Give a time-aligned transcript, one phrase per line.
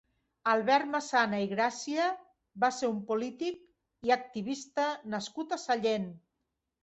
[0.51, 2.07] Albert Massana i Gràcia
[2.63, 3.61] va ser un polític
[4.09, 6.09] i activista nascut a Sallent.